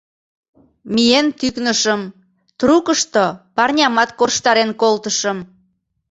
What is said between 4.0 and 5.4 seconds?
корштарен колтышым.